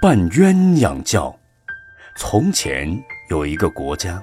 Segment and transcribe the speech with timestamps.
[0.00, 1.36] 扮鸳鸯叫。
[2.14, 4.22] 从前有一个国家，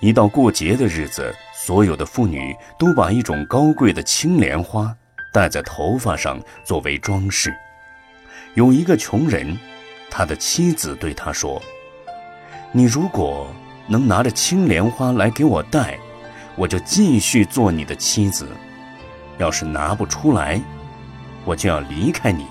[0.00, 4.96] 一到过节的日子，所有的妇女都把一种高贵的青莲花
[5.30, 7.54] 戴在头发上作为装饰。
[8.54, 9.54] 有一个穷人，
[10.10, 11.60] 他的妻子对他说
[12.72, 13.46] ：“你如果
[13.86, 15.98] 能拿着青莲花来给我戴，
[16.56, 18.46] 我就继续做你的妻子；
[19.36, 20.58] 要是拿不出来，
[21.44, 22.46] 我就要离开你。”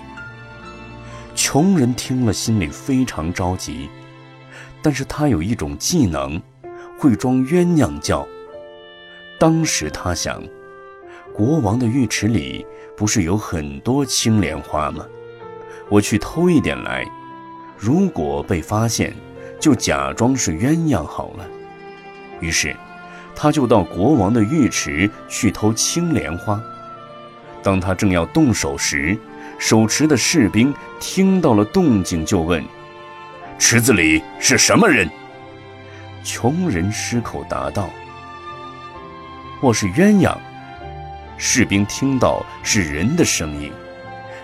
[1.52, 3.90] 穷人听了，心里非常着急，
[4.80, 6.40] 但是他有一种技能，
[6.98, 8.26] 会装鸳鸯叫。
[9.38, 10.42] 当时他想，
[11.34, 12.64] 国王的浴池里
[12.96, 15.04] 不是有很多青莲花吗？
[15.90, 17.06] 我去偷一点来，
[17.76, 19.14] 如果被发现，
[19.60, 21.46] 就假装是鸳鸯好了。
[22.40, 22.74] 于是，
[23.36, 26.58] 他就到国王的浴池去偷青莲花。
[27.62, 29.18] 当他正要动手时，
[29.58, 32.64] 手持的士兵听到了动静，就问
[33.58, 35.08] ：“池子里是什么人？”
[36.24, 37.88] 穷人失口答道
[39.62, 40.36] ：“我是鸳鸯。”
[41.38, 43.72] 士兵听到是人的声音，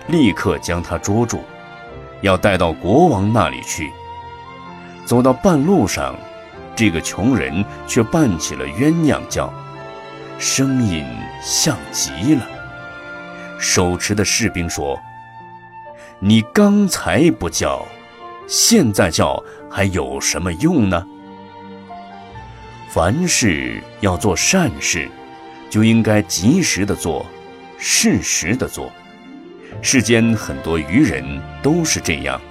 [0.07, 1.39] 立刻将他捉住，
[2.21, 3.89] 要带到国王那里去。
[5.05, 6.13] 走到半路上，
[6.75, 9.53] 这个穷人却扮起了鸳鸯叫，
[10.37, 11.05] 声音
[11.41, 12.58] 像极了。
[13.59, 14.99] 手持的士兵说。
[16.21, 17.85] 你刚才不叫，
[18.47, 21.05] 现在叫还有什么用呢？
[22.89, 25.07] 凡事要做善事，
[25.69, 27.25] 就应该及时的做，
[27.77, 28.91] 适时的做。
[29.81, 31.23] 世间很多愚人
[31.61, 32.41] 都是这样，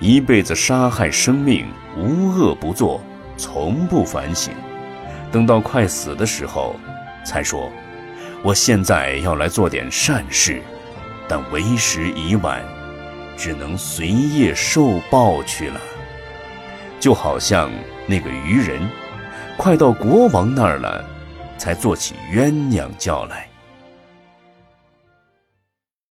[0.00, 3.02] 一辈子杀害生命，无恶不作，
[3.36, 4.54] 从不反省。
[5.30, 6.76] 等到快死的时候，
[7.22, 7.70] 才说
[8.42, 10.62] ：“我现在要来做点善事。”
[11.28, 12.62] 但为时已晚。
[13.36, 15.80] 只能随业受报去了，
[16.98, 17.70] 就好像
[18.04, 18.80] 那个渔人，
[19.56, 21.04] 快到国王那儿了，
[21.56, 23.48] 才做起鸳鸯叫来。